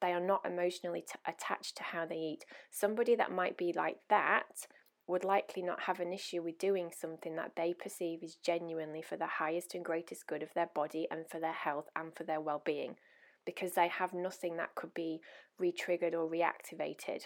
They 0.00 0.12
are 0.12 0.20
not 0.20 0.44
emotionally 0.44 1.00
t- 1.00 1.18
attached 1.26 1.76
to 1.78 1.82
how 1.82 2.04
they 2.06 2.16
eat. 2.16 2.44
Somebody 2.70 3.14
that 3.14 3.32
might 3.32 3.56
be 3.56 3.72
like 3.74 3.98
that 4.10 4.66
would 5.06 5.24
likely 5.24 5.62
not 5.62 5.82
have 5.82 6.00
an 6.00 6.12
issue 6.12 6.42
with 6.42 6.58
doing 6.58 6.90
something 6.90 7.36
that 7.36 7.52
they 7.56 7.72
perceive 7.72 8.22
is 8.22 8.36
genuinely 8.36 9.02
for 9.02 9.16
the 9.16 9.26
highest 9.26 9.74
and 9.74 9.84
greatest 9.84 10.26
good 10.26 10.42
of 10.42 10.52
their 10.54 10.68
body 10.74 11.06
and 11.10 11.28
for 11.28 11.38
their 11.38 11.52
health 11.52 11.88
and 11.94 12.14
for 12.14 12.24
their 12.24 12.40
well 12.40 12.62
being 12.64 12.96
because 13.44 13.72
they 13.72 13.88
have 13.88 14.12
nothing 14.12 14.56
that 14.56 14.74
could 14.74 14.92
be 14.92 15.20
re 15.58 15.70
triggered 15.70 16.14
or 16.14 16.28
reactivated. 16.28 17.22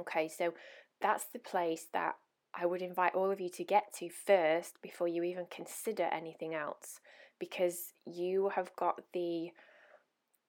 Okay, 0.00 0.28
so 0.28 0.54
that's 1.00 1.26
the 1.26 1.38
place 1.38 1.86
that 1.92 2.14
I 2.54 2.66
would 2.66 2.82
invite 2.82 3.14
all 3.14 3.30
of 3.30 3.40
you 3.40 3.50
to 3.50 3.64
get 3.64 3.92
to 3.98 4.08
first 4.08 4.80
before 4.82 5.08
you 5.08 5.22
even 5.22 5.46
consider 5.50 6.04
anything 6.04 6.54
else 6.54 7.00
because 7.38 7.92
you 8.06 8.50
have 8.54 8.74
got 8.76 9.00
the 9.12 9.50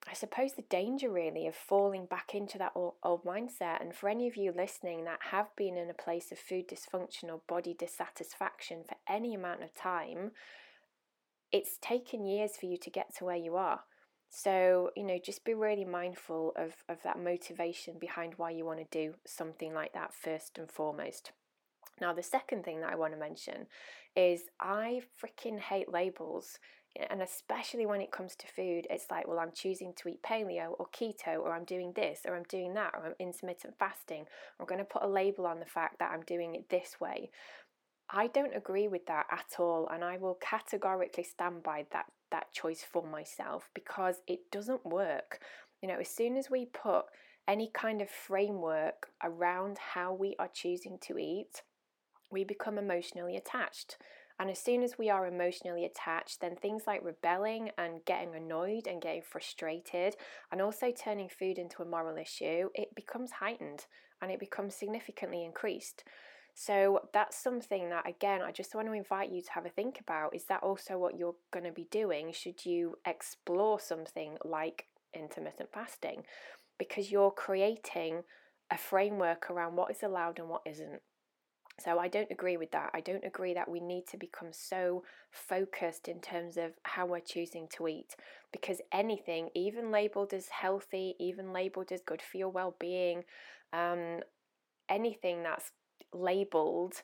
I 0.07 0.13
suppose 0.13 0.53
the 0.53 0.61
danger 0.63 1.09
really 1.09 1.47
of 1.47 1.55
falling 1.55 2.05
back 2.05 2.35
into 2.35 2.57
that 2.59 2.73
old, 2.75 2.93
old, 3.03 3.23
mindset. 3.23 3.81
And 3.81 3.93
for 3.93 4.07
any 4.07 4.27
of 4.27 4.37
you 4.37 4.51
listening 4.55 5.03
that 5.05 5.19
have 5.31 5.47
been 5.55 5.77
in 5.77 5.89
a 5.89 5.95
place 5.95 6.31
of 6.31 6.37
food 6.37 6.67
dysfunction 6.67 7.25
or 7.29 7.41
body 7.47 7.73
dissatisfaction 7.73 8.83
for 8.87 8.97
any 9.09 9.33
amount 9.33 9.63
of 9.63 9.73
time, 9.73 10.31
it's 11.51 11.77
taken 11.81 12.25
years 12.25 12.51
for 12.55 12.67
you 12.67 12.77
to 12.77 12.89
get 12.89 13.15
to 13.15 13.25
where 13.25 13.35
you 13.35 13.55
are. 13.55 13.81
So, 14.29 14.91
you 14.95 15.03
know, 15.03 15.17
just 15.23 15.45
be 15.45 15.53
really 15.53 15.85
mindful 15.85 16.51
of, 16.55 16.73
of 16.89 17.01
that 17.03 17.17
motivation 17.17 17.95
behind 17.99 18.33
why 18.37 18.51
you 18.51 18.65
want 18.65 18.79
to 18.79 18.85
do 18.91 19.15
something 19.25 19.73
like 19.73 19.93
that 19.93 20.13
first 20.13 20.57
and 20.57 20.69
foremost. 20.69 21.31
Now, 22.01 22.13
the 22.13 22.23
second 22.23 22.63
thing 22.63 22.81
that 22.81 22.91
I 22.91 22.95
want 22.95 23.13
to 23.13 23.19
mention 23.19 23.67
is 24.15 24.43
I 24.59 25.01
freaking 25.21 25.59
hate 25.59 25.91
labels 25.91 26.59
and 27.09 27.21
especially 27.21 27.85
when 27.85 28.01
it 28.01 28.11
comes 28.11 28.35
to 28.35 28.47
food, 28.47 28.87
it's 28.89 29.11
like, 29.11 29.27
well, 29.27 29.39
I'm 29.39 29.51
choosing 29.53 29.93
to 29.97 30.09
eat 30.09 30.23
paleo 30.23 30.73
or 30.79 30.87
keto, 30.87 31.39
or 31.39 31.53
I'm 31.53 31.65
doing 31.65 31.93
this, 31.95 32.21
or 32.25 32.35
I'm 32.35 32.43
doing 32.43 32.73
that, 32.75 32.93
or 32.93 33.05
I'm 33.05 33.15
intermittent 33.19 33.75
fasting. 33.77 34.25
I'm 34.59 34.65
going 34.65 34.79
to 34.79 34.85
put 34.85 35.03
a 35.03 35.07
label 35.07 35.45
on 35.45 35.59
the 35.59 35.65
fact 35.65 35.99
that 35.99 36.11
I'm 36.11 36.21
doing 36.21 36.55
it 36.55 36.69
this 36.69 36.99
way. 36.99 37.31
I 38.09 38.27
don't 38.27 38.55
agree 38.55 38.87
with 38.87 39.05
that 39.07 39.25
at 39.31 39.59
all, 39.59 39.89
and 39.91 40.03
I 40.03 40.17
will 40.17 40.37
categorically 40.41 41.23
stand 41.23 41.63
by 41.63 41.85
that 41.91 42.05
that 42.31 42.51
choice 42.51 42.83
for 42.83 43.05
myself 43.05 43.69
because 43.73 44.21
it 44.27 44.51
doesn't 44.51 44.85
work. 44.85 45.39
You 45.81 45.89
know, 45.89 45.99
as 45.99 46.09
soon 46.09 46.37
as 46.37 46.49
we 46.49 46.65
put 46.65 47.05
any 47.47 47.69
kind 47.73 48.01
of 48.01 48.09
framework 48.09 49.07
around 49.23 49.77
how 49.77 50.13
we 50.13 50.35
are 50.39 50.49
choosing 50.51 50.97
to 51.03 51.17
eat, 51.17 51.61
we 52.31 52.43
become 52.43 52.77
emotionally 52.77 53.37
attached. 53.37 53.97
And 54.39 54.49
as 54.49 54.59
soon 54.59 54.83
as 54.83 54.97
we 54.97 55.09
are 55.09 55.25
emotionally 55.25 55.85
attached, 55.85 56.41
then 56.41 56.55
things 56.55 56.83
like 56.85 57.03
rebelling 57.03 57.71
and 57.77 58.03
getting 58.05 58.35
annoyed 58.35 58.85
and 58.85 59.01
getting 59.01 59.21
frustrated, 59.21 60.15
and 60.51 60.61
also 60.61 60.91
turning 60.91 61.29
food 61.29 61.57
into 61.57 61.81
a 61.81 61.85
moral 61.85 62.17
issue, 62.17 62.69
it 62.73 62.93
becomes 62.95 63.31
heightened 63.31 63.85
and 64.21 64.31
it 64.31 64.39
becomes 64.39 64.75
significantly 64.75 65.43
increased. 65.45 66.03
So 66.53 67.01
that's 67.13 67.37
something 67.37 67.89
that, 67.89 68.07
again, 68.07 68.41
I 68.41 68.51
just 68.51 68.75
want 68.75 68.87
to 68.87 68.93
invite 68.93 69.29
you 69.29 69.41
to 69.41 69.51
have 69.51 69.65
a 69.65 69.69
think 69.69 69.99
about. 69.99 70.35
Is 70.35 70.45
that 70.45 70.63
also 70.63 70.97
what 70.97 71.17
you're 71.17 71.35
going 71.51 71.65
to 71.65 71.71
be 71.71 71.87
doing? 71.91 72.31
Should 72.31 72.65
you 72.65 72.95
explore 73.05 73.79
something 73.79 74.37
like 74.43 74.85
intermittent 75.13 75.69
fasting? 75.73 76.23
Because 76.77 77.11
you're 77.11 77.31
creating 77.31 78.23
a 78.71 78.77
framework 78.77 79.49
around 79.51 79.75
what 79.75 79.91
is 79.91 80.01
allowed 80.01 80.39
and 80.39 80.49
what 80.49 80.61
isn't. 80.65 81.01
So 81.83 81.99
I 81.99 82.07
don't 82.07 82.31
agree 82.31 82.55
with 82.57 82.71
that. 82.71 82.91
I 82.93 83.01
don't 83.01 83.25
agree 83.25 83.53
that 83.53 83.69
we 83.69 83.81
need 83.81 84.07
to 84.07 84.17
become 84.17 84.53
so 84.53 85.03
focused 85.31 86.07
in 86.07 86.21
terms 86.21 86.55
of 86.57 86.71
how 86.83 87.05
we're 87.05 87.19
choosing 87.19 87.67
to 87.75 87.87
eat 87.87 88.15
because 88.53 88.79
anything, 88.93 89.49
even 89.53 89.91
labeled 89.91 90.33
as 90.33 90.47
healthy, 90.47 91.15
even 91.19 91.51
labeled 91.51 91.91
as 91.91 92.01
good 92.01 92.21
for 92.21 92.37
your 92.37 92.49
well 92.49 92.75
being, 92.79 93.23
um, 93.73 94.21
anything 94.87 95.43
that's 95.43 95.71
labeled, 96.13 97.01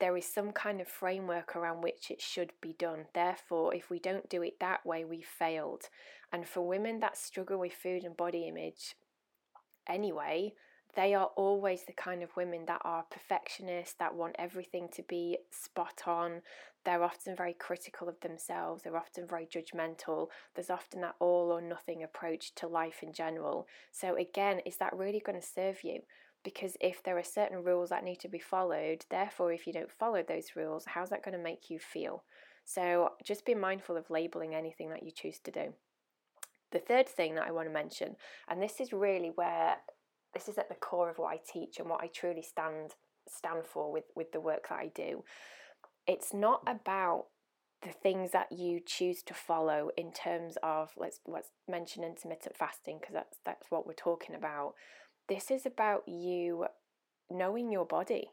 there 0.00 0.16
is 0.16 0.26
some 0.26 0.52
kind 0.52 0.80
of 0.80 0.88
framework 0.88 1.56
around 1.56 1.82
which 1.82 2.10
it 2.10 2.20
should 2.20 2.52
be 2.60 2.74
done. 2.78 3.06
Therefore, 3.14 3.74
if 3.74 3.88
we 3.90 3.98
don't 3.98 4.28
do 4.28 4.42
it 4.42 4.60
that 4.60 4.84
way, 4.84 5.04
we 5.04 5.22
failed. 5.22 5.84
And 6.32 6.46
for 6.46 6.66
women 6.66 7.00
that 7.00 7.16
struggle 7.16 7.58
with 7.58 7.72
food 7.72 8.04
and 8.04 8.16
body 8.16 8.46
image, 8.46 8.96
anyway, 9.88 10.52
they 10.94 11.14
are 11.14 11.30
always 11.36 11.84
the 11.84 11.92
kind 11.92 12.22
of 12.22 12.36
women 12.36 12.64
that 12.66 12.80
are 12.84 13.04
perfectionists, 13.10 13.94
that 13.98 14.14
want 14.14 14.36
everything 14.38 14.88
to 14.94 15.02
be 15.02 15.38
spot 15.50 16.02
on. 16.06 16.42
They're 16.84 17.04
often 17.04 17.36
very 17.36 17.54
critical 17.54 18.08
of 18.08 18.20
themselves, 18.20 18.82
they're 18.82 18.96
often 18.96 19.26
very 19.26 19.46
judgmental. 19.46 20.28
There's 20.54 20.70
often 20.70 21.02
that 21.02 21.16
all 21.20 21.52
or 21.52 21.60
nothing 21.60 22.02
approach 22.02 22.54
to 22.56 22.66
life 22.66 23.02
in 23.02 23.12
general. 23.12 23.66
So, 23.92 24.16
again, 24.16 24.60
is 24.64 24.76
that 24.78 24.96
really 24.96 25.20
going 25.24 25.40
to 25.40 25.46
serve 25.46 25.84
you? 25.84 26.00
Because 26.42 26.76
if 26.80 27.02
there 27.02 27.18
are 27.18 27.22
certain 27.22 27.62
rules 27.62 27.90
that 27.90 28.02
need 28.02 28.18
to 28.20 28.28
be 28.28 28.38
followed, 28.38 29.04
therefore, 29.10 29.52
if 29.52 29.66
you 29.66 29.74
don't 29.74 29.92
follow 29.92 30.22
those 30.26 30.56
rules, 30.56 30.84
how's 30.86 31.10
that 31.10 31.22
going 31.22 31.36
to 31.36 31.42
make 31.42 31.68
you 31.68 31.78
feel? 31.78 32.24
So, 32.64 33.10
just 33.22 33.44
be 33.44 33.54
mindful 33.54 33.96
of 33.96 34.10
labeling 34.10 34.54
anything 34.54 34.88
that 34.90 35.02
you 35.02 35.10
choose 35.10 35.38
to 35.40 35.50
do. 35.50 35.74
The 36.72 36.78
third 36.78 37.08
thing 37.08 37.34
that 37.34 37.46
I 37.46 37.50
want 37.50 37.68
to 37.68 37.72
mention, 37.72 38.16
and 38.48 38.62
this 38.62 38.80
is 38.80 38.92
really 38.92 39.32
where 39.34 39.76
this 40.34 40.48
is 40.48 40.58
at 40.58 40.68
the 40.68 40.74
core 40.74 41.10
of 41.10 41.18
what 41.18 41.32
I 41.32 41.40
teach 41.52 41.78
and 41.78 41.88
what 41.88 42.02
I 42.02 42.08
truly 42.08 42.42
stand 42.42 42.94
stand 43.28 43.64
for 43.64 43.92
with 43.92 44.04
with 44.14 44.32
the 44.32 44.40
work 44.40 44.68
that 44.68 44.78
I 44.78 44.90
do. 44.94 45.24
It's 46.06 46.32
not 46.32 46.62
about 46.66 47.26
the 47.82 47.92
things 47.92 48.32
that 48.32 48.52
you 48.52 48.80
choose 48.84 49.22
to 49.22 49.34
follow 49.34 49.90
in 49.96 50.12
terms 50.12 50.56
of 50.62 50.90
let's 50.96 51.20
let's 51.26 51.48
mention 51.68 52.04
intermittent 52.04 52.56
fasting 52.56 52.98
because 53.00 53.14
that's 53.14 53.38
that's 53.44 53.70
what 53.70 53.86
we're 53.86 53.92
talking 53.94 54.34
about. 54.34 54.74
This 55.28 55.50
is 55.50 55.64
about 55.64 56.02
you 56.06 56.66
knowing 57.30 57.70
your 57.72 57.86
body. 57.86 58.30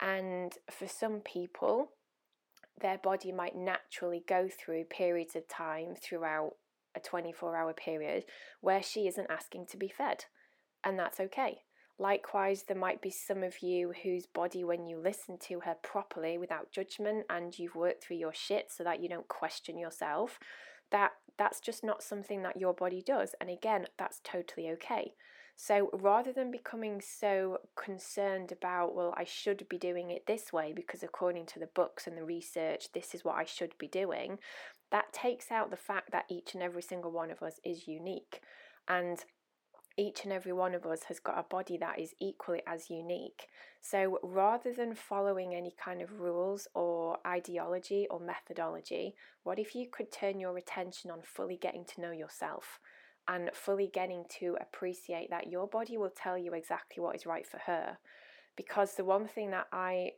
And 0.00 0.54
for 0.70 0.88
some 0.88 1.20
people, 1.20 1.90
their 2.80 2.96
body 2.96 3.32
might 3.32 3.54
naturally 3.54 4.24
go 4.26 4.48
through 4.48 4.84
periods 4.84 5.36
of 5.36 5.46
time 5.46 5.94
throughout 5.94 6.52
a 6.96 7.00
24 7.00 7.56
hour 7.56 7.72
period 7.74 8.24
where 8.60 8.82
she 8.82 9.06
isn't 9.06 9.30
asking 9.30 9.66
to 9.66 9.76
be 9.76 9.88
fed 9.88 10.24
and 10.84 10.98
that's 10.98 11.20
okay. 11.20 11.62
Likewise, 11.98 12.62
there 12.62 12.76
might 12.76 13.02
be 13.02 13.10
some 13.10 13.42
of 13.42 13.62
you 13.62 13.92
whose 14.02 14.24
body, 14.26 14.64
when 14.64 14.86
you 14.86 14.98
listen 14.98 15.36
to 15.38 15.60
her 15.60 15.76
properly 15.82 16.38
without 16.38 16.72
judgment 16.72 17.26
and 17.28 17.58
you've 17.58 17.74
worked 17.74 18.02
through 18.02 18.16
your 18.16 18.32
shit 18.32 18.70
so 18.70 18.82
that 18.84 19.02
you 19.02 19.08
don't 19.08 19.28
question 19.28 19.78
yourself, 19.78 20.38
that 20.90 21.12
that's 21.36 21.60
just 21.60 21.84
not 21.84 22.02
something 22.02 22.42
that 22.42 22.58
your 22.58 22.72
body 22.72 23.02
does. 23.06 23.34
And 23.40 23.50
again, 23.50 23.86
that's 23.98 24.20
totally 24.24 24.70
okay. 24.70 25.12
So 25.56 25.90
rather 25.92 26.32
than 26.32 26.50
becoming 26.50 27.02
so 27.02 27.58
concerned 27.76 28.50
about, 28.50 28.94
well, 28.94 29.12
I 29.14 29.24
should 29.24 29.68
be 29.68 29.76
doing 29.76 30.10
it 30.10 30.26
this 30.26 30.54
way 30.54 30.72
because 30.74 31.02
according 31.02 31.44
to 31.46 31.58
the 31.58 31.68
books 31.74 32.06
and 32.06 32.16
the 32.16 32.24
research, 32.24 32.92
this 32.94 33.14
is 33.14 33.26
what 33.26 33.36
I 33.36 33.44
should 33.44 33.76
be 33.76 33.88
doing, 33.88 34.38
that 34.90 35.12
takes 35.12 35.50
out 35.50 35.70
the 35.70 35.76
fact 35.76 36.12
that 36.12 36.24
each 36.30 36.54
and 36.54 36.62
every 36.62 36.80
single 36.80 37.10
one 37.10 37.30
of 37.30 37.42
us 37.42 37.60
is 37.62 37.86
unique. 37.86 38.40
And 38.88 39.22
each 40.00 40.24
and 40.24 40.32
every 40.32 40.52
one 40.52 40.74
of 40.74 40.86
us 40.86 41.02
has 41.04 41.20
got 41.20 41.38
a 41.38 41.42
body 41.42 41.76
that 41.76 42.00
is 42.00 42.14
equally 42.18 42.62
as 42.66 42.88
unique. 42.88 43.48
So 43.82 44.18
rather 44.22 44.72
than 44.72 44.94
following 44.94 45.54
any 45.54 45.74
kind 45.82 46.00
of 46.00 46.20
rules 46.20 46.66
or 46.74 47.18
ideology 47.26 48.06
or 48.10 48.18
methodology, 48.18 49.14
what 49.42 49.58
if 49.58 49.74
you 49.74 49.88
could 49.92 50.10
turn 50.10 50.40
your 50.40 50.56
attention 50.56 51.10
on 51.10 51.20
fully 51.22 51.58
getting 51.60 51.84
to 51.84 52.00
know 52.00 52.12
yourself 52.12 52.80
and 53.28 53.50
fully 53.52 53.90
getting 53.92 54.24
to 54.40 54.56
appreciate 54.58 55.28
that 55.28 55.50
your 55.50 55.66
body 55.66 55.98
will 55.98 56.12
tell 56.16 56.38
you 56.38 56.54
exactly 56.54 57.02
what 57.02 57.14
is 57.14 57.26
right 57.26 57.46
for 57.46 57.58
her? 57.66 57.98
Because 58.56 58.94
the 58.94 59.04
one 59.04 59.28
thing 59.28 59.50
that 59.50 59.66
I 59.70 60.12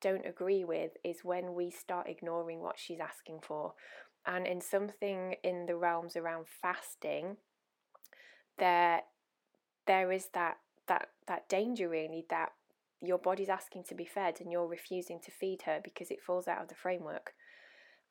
don't 0.00 0.26
agree 0.26 0.64
with 0.64 0.92
is 1.04 1.18
when 1.22 1.52
we 1.52 1.70
start 1.70 2.08
ignoring 2.08 2.60
what 2.60 2.78
she's 2.78 2.98
asking 2.98 3.40
for. 3.42 3.74
And 4.26 4.46
in 4.46 4.62
something 4.62 5.34
in 5.44 5.66
the 5.66 5.76
realms 5.76 6.16
around 6.16 6.46
fasting, 6.62 7.36
there 8.58 9.02
there 9.86 10.12
is 10.12 10.28
that 10.34 10.58
that 10.88 11.08
that 11.26 11.48
danger 11.48 11.88
really 11.88 12.24
that 12.30 12.50
your 13.02 13.18
body's 13.18 13.48
asking 13.48 13.84
to 13.84 13.94
be 13.94 14.04
fed 14.04 14.40
and 14.40 14.52
you're 14.52 14.66
refusing 14.66 15.18
to 15.20 15.30
feed 15.30 15.62
her 15.62 15.80
because 15.82 16.10
it 16.10 16.22
falls 16.22 16.46
out 16.46 16.62
of 16.62 16.68
the 16.68 16.74
framework. 16.74 17.34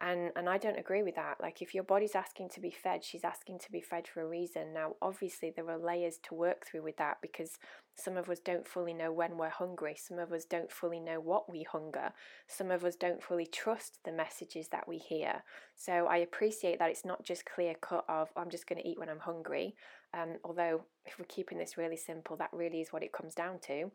And 0.04 0.32
and 0.36 0.50
I 0.50 0.58
don't 0.58 0.80
agree 0.80 1.04
with 1.04 1.16
that. 1.16 1.38
Like 1.40 1.62
if 1.62 1.76
your 1.76 1.84
body's 1.84 2.16
asking 2.16 2.50
to 2.50 2.60
be 2.60 2.72
fed 2.72 3.04
she's 3.04 3.24
asking 3.24 3.60
to 3.60 3.72
be 3.72 3.82
fed 3.82 4.08
for 4.08 4.22
a 4.22 4.28
reason. 4.28 4.74
Now 4.74 4.96
obviously 5.02 5.54
there 5.56 5.70
are 5.70 5.78
layers 5.78 6.18
to 6.24 6.36
work 6.36 6.66
through 6.66 6.84
with 6.84 6.98
that 6.98 7.18
because 7.22 7.58
some 7.96 8.18
of 8.18 8.30
us 8.30 8.40
don't 8.40 8.68
fully 8.68 8.94
know 8.94 9.14
when 9.14 9.38
we're 9.38 9.50
hungry. 9.50 9.96
Some 9.96 10.18
of 10.18 10.34
us 10.34 10.44
don't 10.44 10.72
fully 10.72 11.00
know 11.00 11.20
what 11.20 11.50
we 11.50 11.64
hunger. 11.72 12.12
Some 12.48 12.72
of 12.72 12.84
us 12.84 12.96
don't 12.96 13.24
fully 13.24 13.46
trust 13.46 14.00
the 14.04 14.12
messages 14.12 14.70
that 14.70 14.88
we 14.88 14.98
hear. 14.98 15.44
So 15.76 16.08
I 16.08 16.18
appreciate 16.18 16.80
that 16.80 16.90
it's 16.90 17.06
not 17.06 17.24
just 17.24 17.46
clear 17.46 17.76
cut 17.76 18.06
of 18.10 18.30
I'm 18.36 18.50
just 18.50 18.68
going 18.68 18.82
to 18.82 18.88
eat 18.88 19.00
when 19.00 19.10
I'm 19.10 19.20
hungry 19.20 19.76
um, 20.14 20.38
although 20.44 20.82
if 21.06 21.18
we're 21.18 21.26
keeping 21.26 21.58
this 21.58 21.78
really 21.78 21.98
simple 21.98 22.36
that 22.38 22.50
really 22.52 22.82
is 22.82 22.92
what 22.92 23.04
it 23.04 23.14
comes 23.14 23.34
down 23.34 23.60
to. 23.68 23.92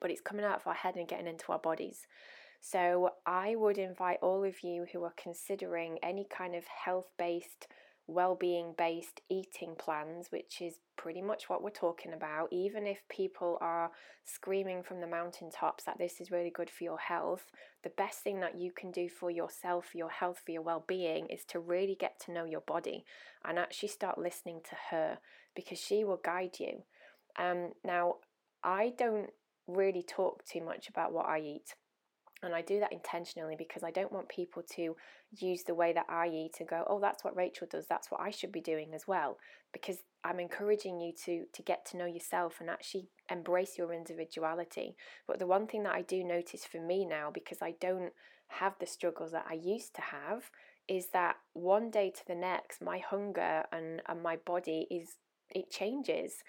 But 0.00 0.10
it's 0.10 0.20
coming 0.20 0.44
out 0.44 0.56
of 0.56 0.66
our 0.66 0.74
head 0.74 0.96
and 0.96 1.08
getting 1.08 1.26
into 1.26 1.52
our 1.52 1.58
bodies. 1.58 2.06
So 2.60 3.10
I 3.24 3.54
would 3.56 3.78
invite 3.78 4.18
all 4.22 4.44
of 4.44 4.62
you 4.62 4.86
who 4.92 5.04
are 5.04 5.14
considering 5.16 5.98
any 6.02 6.26
kind 6.28 6.54
of 6.54 6.64
health 6.66 7.08
based, 7.18 7.68
well 8.06 8.36
being 8.36 8.74
based 8.76 9.20
eating 9.28 9.74
plans, 9.78 10.28
which 10.30 10.60
is 10.60 10.78
pretty 10.96 11.22
much 11.22 11.48
what 11.48 11.62
we're 11.62 11.70
talking 11.70 12.12
about, 12.12 12.48
even 12.52 12.86
if 12.86 13.02
people 13.08 13.58
are 13.60 13.90
screaming 14.24 14.82
from 14.82 15.00
the 15.00 15.06
mountaintops 15.06 15.84
that 15.84 15.98
this 15.98 16.20
is 16.20 16.30
really 16.30 16.50
good 16.50 16.70
for 16.70 16.84
your 16.84 16.98
health, 16.98 17.50
the 17.82 17.90
best 17.90 18.20
thing 18.20 18.40
that 18.40 18.58
you 18.58 18.70
can 18.70 18.90
do 18.90 19.08
for 19.08 19.30
yourself, 19.30 19.86
for 19.90 19.98
your 19.98 20.10
health, 20.10 20.40
for 20.44 20.52
your 20.52 20.62
well 20.62 20.84
being 20.86 21.26
is 21.26 21.44
to 21.44 21.58
really 21.58 21.96
get 21.98 22.20
to 22.20 22.32
know 22.32 22.44
your 22.44 22.60
body 22.60 23.04
and 23.44 23.58
actually 23.58 23.88
start 23.88 24.18
listening 24.18 24.60
to 24.68 24.76
her 24.90 25.18
because 25.54 25.78
she 25.78 26.04
will 26.04 26.20
guide 26.22 26.58
you. 26.60 26.82
Um, 27.38 27.72
now, 27.84 28.16
I 28.62 28.92
don't 28.96 29.30
really 29.66 30.02
talk 30.02 30.44
too 30.44 30.62
much 30.62 30.88
about 30.88 31.12
what 31.12 31.26
I 31.26 31.40
eat. 31.40 31.74
And 32.42 32.54
I 32.54 32.60
do 32.60 32.80
that 32.80 32.92
intentionally 32.92 33.56
because 33.56 33.82
I 33.82 33.90
don't 33.90 34.12
want 34.12 34.28
people 34.28 34.62
to 34.74 34.94
use 35.38 35.62
the 35.62 35.74
way 35.74 35.92
that 35.94 36.06
I 36.08 36.28
eat 36.28 36.52
to 36.58 36.64
go, 36.64 36.84
oh, 36.86 37.00
that's 37.00 37.24
what 37.24 37.36
Rachel 37.36 37.66
does, 37.70 37.86
that's 37.86 38.10
what 38.10 38.20
I 38.20 38.30
should 38.30 38.52
be 38.52 38.60
doing 38.60 38.92
as 38.94 39.08
well. 39.08 39.38
Because 39.72 39.98
I'm 40.22 40.38
encouraging 40.38 41.00
you 41.00 41.12
to 41.24 41.44
to 41.52 41.62
get 41.62 41.86
to 41.86 41.96
know 41.96 42.06
yourself 42.06 42.56
and 42.60 42.68
actually 42.68 43.08
embrace 43.30 43.78
your 43.78 43.92
individuality. 43.92 44.96
But 45.26 45.38
the 45.38 45.46
one 45.46 45.66
thing 45.66 45.84
that 45.84 45.94
I 45.94 46.02
do 46.02 46.22
notice 46.22 46.64
for 46.64 46.80
me 46.80 47.06
now, 47.06 47.30
because 47.32 47.62
I 47.62 47.74
don't 47.80 48.12
have 48.48 48.74
the 48.78 48.86
struggles 48.86 49.32
that 49.32 49.46
I 49.48 49.54
used 49.54 49.94
to 49.94 50.02
have, 50.02 50.50
is 50.88 51.08
that 51.12 51.36
one 51.52 51.90
day 51.90 52.10
to 52.10 52.26
the 52.26 52.34
next, 52.34 52.82
my 52.82 52.98
hunger 52.98 53.64
and, 53.72 54.02
and 54.06 54.22
my 54.22 54.36
body 54.36 54.86
is 54.90 55.16
it 55.50 55.70
changes. 55.70 56.42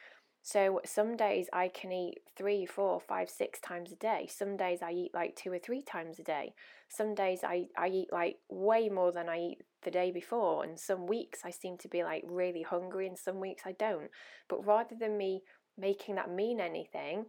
So 0.47 0.79
some 0.85 1.17
days 1.17 1.49
I 1.51 1.67
can 1.67 1.91
eat 1.91 2.19
three, 2.37 2.65
four, 2.65 3.01
five, 3.01 3.29
six 3.29 3.59
times 3.59 3.91
a 3.91 3.97
day. 3.97 4.29
Some 4.31 4.55
days 4.55 4.79
I 4.81 4.91
eat 4.91 5.11
like 5.13 5.35
two 5.35 5.51
or 5.51 5.59
three 5.59 5.81
times 5.81 6.19
a 6.19 6.23
day. 6.23 6.53
Some 6.87 7.15
days 7.15 7.41
I, 7.43 7.65
I 7.77 7.89
eat 7.89 8.13
like 8.13 8.37
way 8.47 8.87
more 8.87 9.11
than 9.11 9.27
I 9.27 9.39
eat 9.39 9.57
the 9.83 9.91
day 9.91 10.09
before. 10.09 10.63
And 10.63 10.79
some 10.79 11.05
weeks 11.05 11.41
I 11.43 11.49
seem 11.49 11.77
to 11.79 11.89
be 11.89 12.01
like 12.01 12.23
really 12.25 12.61
hungry 12.61 13.07
and 13.07 13.19
some 13.19 13.41
weeks 13.41 13.63
I 13.65 13.73
don't. 13.73 14.09
But 14.47 14.65
rather 14.65 14.95
than 14.97 15.17
me 15.17 15.41
making 15.77 16.15
that 16.15 16.31
mean 16.31 16.61
anything, 16.61 17.25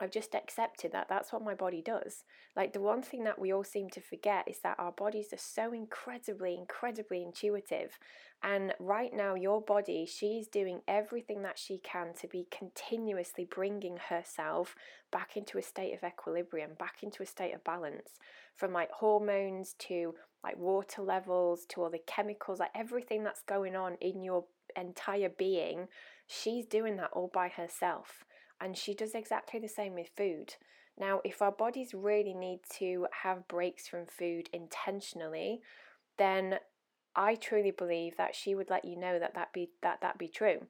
I've 0.00 0.10
just 0.10 0.34
accepted 0.34 0.92
that 0.92 1.08
that's 1.08 1.32
what 1.32 1.44
my 1.44 1.54
body 1.54 1.82
does. 1.82 2.24
Like 2.56 2.72
the 2.72 2.80
one 2.80 3.02
thing 3.02 3.24
that 3.24 3.38
we 3.38 3.52
all 3.52 3.64
seem 3.64 3.90
to 3.90 4.00
forget 4.00 4.48
is 4.48 4.58
that 4.62 4.78
our 4.78 4.92
bodies 4.92 5.32
are 5.32 5.38
so 5.38 5.72
incredibly, 5.72 6.54
incredibly 6.54 7.22
intuitive. 7.22 7.98
And 8.42 8.72
right 8.78 9.12
now, 9.12 9.34
your 9.34 9.60
body, 9.60 10.06
she's 10.06 10.46
doing 10.46 10.80
everything 10.88 11.42
that 11.42 11.58
she 11.58 11.78
can 11.78 12.14
to 12.20 12.26
be 12.26 12.46
continuously 12.50 13.44
bringing 13.44 13.98
herself 14.08 14.74
back 15.12 15.36
into 15.36 15.58
a 15.58 15.62
state 15.62 15.92
of 15.92 16.02
equilibrium, 16.02 16.70
back 16.78 17.02
into 17.02 17.22
a 17.22 17.26
state 17.26 17.54
of 17.54 17.62
balance. 17.64 18.12
From 18.56 18.72
like 18.72 18.90
hormones 18.90 19.74
to 19.80 20.14
like 20.42 20.58
water 20.58 21.02
levels 21.02 21.66
to 21.70 21.82
all 21.82 21.90
the 21.90 22.00
chemicals, 22.06 22.60
like 22.60 22.70
everything 22.74 23.24
that's 23.24 23.42
going 23.42 23.76
on 23.76 23.96
in 24.00 24.22
your 24.22 24.44
entire 24.76 25.28
being, 25.28 25.88
she's 26.26 26.64
doing 26.64 26.96
that 26.96 27.10
all 27.12 27.30
by 27.32 27.48
herself. 27.48 28.24
And 28.60 28.76
she 28.76 28.94
does 28.94 29.14
exactly 29.14 29.60
the 29.60 29.68
same 29.68 29.94
with 29.94 30.10
food. 30.16 30.54
Now, 30.98 31.20
if 31.24 31.40
our 31.40 31.52
bodies 31.52 31.94
really 31.94 32.34
need 32.34 32.60
to 32.78 33.06
have 33.22 33.48
breaks 33.48 33.88
from 33.88 34.06
food 34.06 34.50
intentionally, 34.52 35.62
then 36.18 36.58
I 37.16 37.34
truly 37.34 37.70
believe 37.70 38.16
that 38.18 38.34
she 38.34 38.54
would 38.54 38.70
let 38.70 38.84
you 38.84 38.96
know 38.96 39.18
that 39.18 39.34
that 39.34 39.52
be 39.52 39.70
that 39.82 40.00
that 40.02 40.18
be 40.18 40.28
true. 40.28 40.66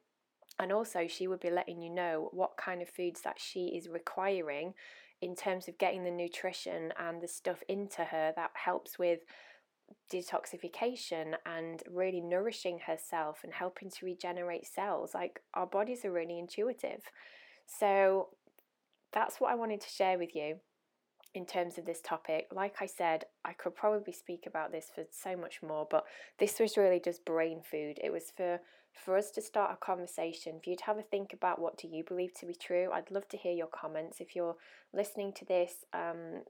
And 0.59 0.73
also 0.73 1.07
she 1.09 1.27
would 1.27 1.41
be 1.41 1.51
letting 1.51 1.81
you 1.81 1.91
know 1.91 2.29
what 2.33 2.57
kind 2.57 2.83
of 2.83 2.89
foods 2.89 3.23
that 3.23 3.41
she 3.41 3.67
is 3.77 3.89
requiring 3.89 4.75
in 5.21 5.35
terms 5.35 5.69
of 5.69 5.79
getting 5.79 6.05
the 6.05 6.11
nutrition 6.11 6.93
and 6.99 7.21
the 7.21 7.29
stuff 7.29 7.63
into 7.69 8.05
her 8.05 8.33
that 8.37 8.51
helps 8.55 8.99
with 8.99 9.21
detoxification 10.13 11.35
and 11.47 11.83
really 11.91 12.21
nourishing 12.21 12.79
herself 12.87 13.41
and 13.43 13.53
helping 13.53 13.91
to 13.91 14.07
regenerate 14.07 14.67
cells. 14.67 15.15
Like 15.15 15.41
our 15.55 15.67
bodies 15.67 16.05
are 16.05 16.13
really 16.13 16.39
intuitive. 16.39 17.03
So 17.79 18.31
that's 19.13 19.41
what 19.41 19.51
I 19.51 19.55
wanted 19.55 19.81
to 19.81 19.89
share 19.89 20.19
with 20.19 20.35
you 20.35 20.57
in 21.35 21.47
terms 21.47 21.79
of 21.79 21.87
this 21.87 22.01
topic. 22.01 22.49
Like 22.53 22.77
I 22.81 22.87
said, 22.87 23.25
I 23.45 23.53
could 23.53 23.75
probably 23.75 24.13
speak 24.13 24.45
about 24.47 24.73
this 24.73 24.87
for 24.95 25.05
so 25.11 25.37
much 25.37 25.61
more, 25.63 25.87
but 25.89 26.05
this 26.39 26.59
was 26.59 26.77
really 26.77 27.01
just 27.03 27.25
brain 27.25 27.63
food. 27.63 27.99
It 28.03 28.13
was 28.13 28.33
for 28.37 28.61
for 28.93 29.17
us 29.17 29.31
to 29.31 29.41
start 29.41 29.71
a 29.73 29.85
conversation, 29.85 30.61
for 30.63 30.71
you 30.71 30.77
to 30.77 30.85
have 30.85 30.99
a 30.99 31.03
think 31.03 31.33
about 31.33 31.61
what 31.61 31.79
do 31.79 31.87
you 31.87 32.03
believe 32.03 32.35
to 32.35 32.45
be 32.45 32.57
true. 32.57 32.89
I'd 32.93 33.11
love 33.13 33.29
to 33.29 33.37
hear 33.37 33.53
your 33.53 33.69
comments. 33.69 34.21
If 34.21 34.35
you're 34.35 34.57
listening 34.93 35.33
to 35.35 35.45
this 35.45 35.85
um, 35.93 36.43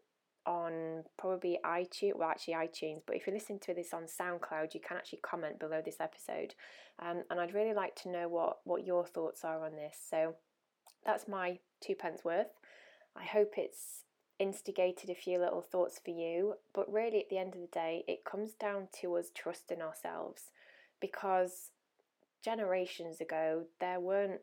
on 0.46 1.04
probably 1.18 1.58
iTunes, 1.66 2.16
well, 2.16 2.30
actually 2.30 2.54
iTunes, 2.54 3.02
but 3.06 3.14
if 3.14 3.26
you're 3.26 3.36
listening 3.36 3.58
to 3.60 3.74
this 3.74 3.92
on 3.92 4.04
SoundCloud, 4.04 4.72
you 4.72 4.80
can 4.80 4.96
actually 4.96 5.20
comment 5.22 5.60
below 5.60 5.82
this 5.84 6.00
episode. 6.00 6.54
Um, 6.98 7.24
and 7.30 7.38
I'd 7.38 7.54
really 7.54 7.74
like 7.74 7.94
to 7.96 8.10
know 8.10 8.26
what, 8.28 8.56
what 8.64 8.86
your 8.86 9.06
thoughts 9.06 9.44
are 9.44 9.62
on 9.62 9.76
this. 9.76 9.98
So 10.10 10.36
that's 11.04 11.28
my 11.28 11.58
two 11.80 11.94
pence 11.94 12.24
worth. 12.24 12.48
I 13.16 13.24
hope 13.24 13.54
it's 13.56 14.04
instigated 14.38 15.10
a 15.10 15.14
few 15.14 15.38
little 15.38 15.60
thoughts 15.60 16.00
for 16.02 16.10
you, 16.10 16.54
but 16.74 16.90
really 16.92 17.20
at 17.20 17.28
the 17.28 17.38
end 17.38 17.54
of 17.54 17.60
the 17.60 17.66
day, 17.66 18.04
it 18.08 18.24
comes 18.24 18.52
down 18.54 18.88
to 19.00 19.16
us 19.16 19.30
trusting 19.34 19.82
ourselves 19.82 20.44
because 21.00 21.70
generations 22.42 23.20
ago 23.20 23.64
there 23.80 24.00
weren't 24.00 24.40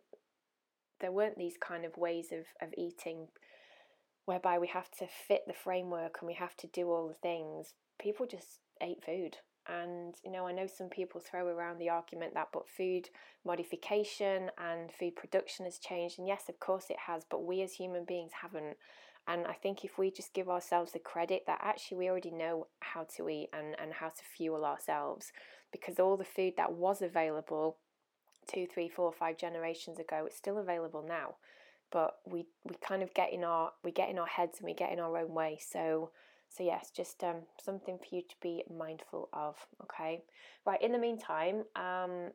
there 0.99 1.11
weren't 1.11 1.37
these 1.37 1.57
kind 1.59 1.85
of 1.85 1.97
ways 1.97 2.31
of, 2.31 2.45
of 2.61 2.73
eating 2.77 3.27
whereby 4.25 4.57
we 4.57 4.67
have 4.67 4.89
to 4.89 5.07
fit 5.07 5.41
the 5.47 5.53
framework 5.53 6.17
and 6.19 6.27
we 6.27 6.33
have 6.33 6.55
to 6.57 6.67
do 6.67 6.89
all 6.89 7.07
the 7.07 7.13
things. 7.13 7.73
People 7.99 8.25
just 8.25 8.59
ate 8.81 9.03
food 9.05 9.37
and, 9.67 10.15
you 10.24 10.31
know, 10.31 10.47
I 10.47 10.51
know 10.51 10.67
some 10.67 10.89
people 10.89 11.19
throw 11.19 11.47
around 11.47 11.77
the 11.77 11.89
argument 11.89 12.33
that, 12.33 12.50
but 12.53 12.69
food 12.69 13.09
modification 13.45 14.50
and 14.57 14.91
food 14.91 15.15
production 15.15 15.65
has 15.65 15.77
changed. 15.77 16.19
And 16.19 16.27
yes, 16.27 16.43
of 16.50 16.59
course 16.59 16.86
it 16.89 16.97
has, 17.07 17.24
but 17.29 17.45
we 17.45 17.62
as 17.62 17.74
human 17.74 18.05
beings 18.05 18.31
haven't. 18.41 18.77
And 19.27 19.45
I 19.45 19.53
think 19.53 19.83
if 19.83 19.97
we 19.97 20.09
just 20.09 20.33
give 20.33 20.47
ourselves 20.47 20.93
the 20.93 21.00
credit 21.00 21.43
that 21.47 21.59
actually 21.62 21.97
we 21.97 22.09
already 22.09 22.31
know 22.31 22.67
how 22.79 23.05
to 23.17 23.29
eat 23.29 23.50
and, 23.51 23.75
and 23.79 23.93
how 23.93 24.07
to 24.07 24.24
fuel 24.36 24.63
ourselves, 24.63 25.33
because 25.71 26.00
all 26.00 26.15
the 26.15 26.24
food 26.24 26.53
that 26.55 26.74
was 26.74 27.01
available 27.01 27.77
two, 28.47 28.65
three, 28.65 28.88
four, 28.88 29.12
five 29.12 29.38
generations 29.38 30.00
ago, 30.00 30.24
it's 30.25 30.38
still 30.38 30.57
available 30.57 31.03
now. 31.05 31.36
But 31.91 32.15
we, 32.25 32.45
we 32.63 32.75
kind 32.81 33.03
of 33.03 33.13
get 33.13 33.33
in 33.33 33.43
our 33.43 33.71
we 33.83 33.91
get 33.91 34.09
in 34.09 34.19
our 34.19 34.27
heads 34.27 34.59
and 34.59 34.65
we 34.65 34.74
get 34.74 34.91
in 34.91 35.00
our 35.00 35.17
own 35.17 35.33
way. 35.33 35.59
So 35.62 36.12
so, 36.49 36.63
yes, 36.63 36.91
just 36.95 37.23
um, 37.23 37.41
something 37.63 37.97
for 37.97 38.15
you 38.15 38.21
to 38.21 38.35
be 38.41 38.63
mindful 38.75 39.29
of. 39.33 39.55
Okay, 39.83 40.23
right. 40.65 40.81
In 40.81 40.91
the 40.91 40.97
meantime, 40.97 41.63
um, 41.75 42.31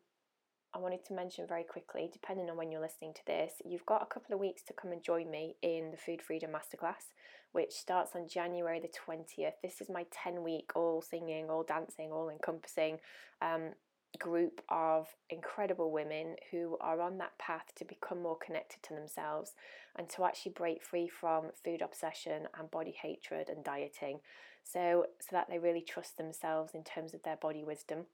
I 0.75 0.79
wanted 0.79 1.05
to 1.07 1.14
mention 1.14 1.46
very 1.46 1.64
quickly, 1.64 2.09
depending 2.12 2.48
on 2.48 2.57
when 2.57 2.70
you're 2.70 2.81
listening 2.81 3.12
to 3.14 3.27
this, 3.27 3.55
you've 3.64 3.85
got 3.85 4.03
a 4.03 4.07
couple 4.07 4.33
of 4.35 4.40
weeks 4.40 4.62
to 4.64 4.72
come 4.72 4.92
and 4.92 5.03
join 5.03 5.31
me 5.31 5.57
in 5.62 5.90
the 5.90 5.98
Food 5.98 6.22
Freedom 6.22 6.51
Masterclass, 6.51 7.12
which 7.53 7.72
starts 7.72 8.12
on 8.14 8.27
January 8.27 8.81
the 8.81 8.88
20th. 8.88 9.53
This 9.62 9.81
is 9.81 9.90
my 9.90 10.07
10 10.11 10.42
week 10.42 10.70
all 10.75 11.03
singing, 11.03 11.51
all 11.51 11.62
dancing, 11.62 12.11
all 12.11 12.31
encompassing 12.31 12.98
um, 13.42 13.72
group 14.18 14.61
of 14.68 15.09
incredible 15.31 15.90
women 15.90 16.37
who 16.51 16.77
are 16.81 17.01
on 17.01 17.18
that 17.18 17.37
path 17.38 17.72
to 17.77 17.85
become 17.85 18.22
more 18.22 18.38
connected 18.44 18.83
to 18.83 18.94
themselves 18.94 19.55
and 19.96 20.09
to 20.11 20.25
actually 20.25 20.53
break 20.53 20.83
free 20.83 21.09
from 21.09 21.51
food 21.64 21.83
obsession 21.83 22.46
and 22.59 22.70
body 22.70 22.94
hatred 23.01 23.48
and 23.48 23.64
dieting. 23.64 24.20
So 24.64 25.07
so 25.20 25.29
that 25.33 25.48
they 25.48 25.59
really 25.59 25.83
trust 25.83 26.16
themselves 26.16 26.75
in 26.75 26.85
terms 26.85 27.14
of 27.14 27.22
their 27.22 27.37
body 27.37 27.64
wisdom 27.64 28.07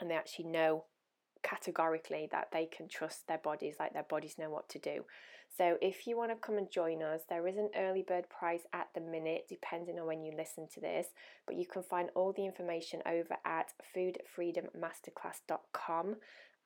and 0.00 0.10
they 0.10 0.16
actually 0.16 0.46
know 0.46 0.84
categorically 1.44 2.28
that 2.32 2.48
they 2.52 2.66
can 2.66 2.88
trust 2.88 3.28
their 3.28 3.38
bodies 3.38 3.76
like 3.78 3.92
their 3.92 4.02
bodies 4.02 4.34
know 4.38 4.50
what 4.50 4.68
to 4.68 4.80
do 4.80 5.04
so 5.56 5.78
if 5.80 6.06
you 6.06 6.16
want 6.16 6.30
to 6.32 6.36
come 6.36 6.58
and 6.58 6.70
join 6.70 7.02
us, 7.02 7.22
there 7.28 7.46
is 7.46 7.56
an 7.56 7.70
early 7.76 8.02
bird 8.02 8.28
price 8.28 8.62
at 8.72 8.88
the 8.94 9.00
minute, 9.00 9.46
depending 9.48 10.00
on 10.00 10.06
when 10.06 10.24
you 10.24 10.32
listen 10.36 10.66
to 10.74 10.80
this. 10.80 11.06
But 11.46 11.54
you 11.56 11.66
can 11.66 11.82
find 11.82 12.10
all 12.14 12.32
the 12.32 12.44
information 12.44 13.00
over 13.06 13.36
at 13.44 13.72
foodfreedommasterclass.com. 13.96 16.16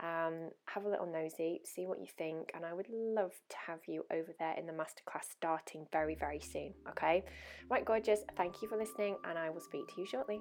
Um, 0.01 0.51
have 0.67 0.85
a 0.85 0.89
little 0.89 1.13
nosy, 1.13 1.61
see 1.65 1.87
what 1.87 1.99
you 1.99 2.07
think, 2.17 2.53
and 2.55 2.65
I 2.65 2.73
would 2.73 2.87
love 2.89 3.33
to 3.49 3.57
have 3.67 3.81
you 3.89 4.07
over 4.13 4.33
there 4.39 4.55
in 4.57 4.67
the 4.67 4.73
masterclass 4.73 5.25
starting 5.29 5.89
very, 5.93 6.15
very 6.15 6.39
soon. 6.39 6.73
Okay, 6.89 7.25
right, 7.69 7.85
gorgeous. 7.85 8.21
Thank 8.37 8.63
you 8.63 8.69
for 8.69 8.79
listening, 8.79 9.17
and 9.29 9.37
I 9.37 9.51
will 9.51 9.61
speak 9.61 9.89
to 9.89 10.01
you 10.01 10.07
shortly. 10.07 10.41